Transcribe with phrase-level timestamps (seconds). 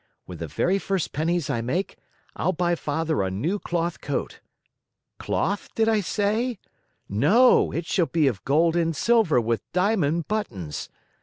[0.25, 1.95] With the very first pennies I make,
[2.35, 4.39] I'll buy Father a new cloth coat.
[5.19, 6.57] Cloth, did I say?
[7.07, 10.89] No, it shall be of gold and silver with diamond buttons.